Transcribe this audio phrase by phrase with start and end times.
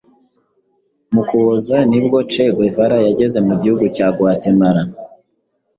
[1.13, 4.81] mu kuboza nibwo che guevara yageze mu gihugu cya guatemala